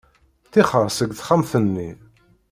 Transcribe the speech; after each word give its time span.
Ṭixer 0.51 0.85
seg 0.91 1.09
texxamt-nni. 1.13 1.89